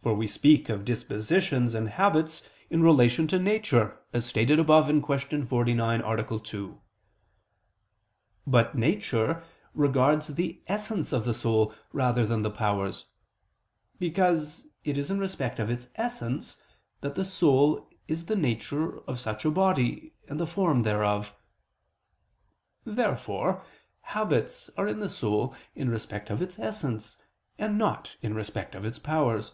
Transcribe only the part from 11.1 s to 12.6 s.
of the soul rather than the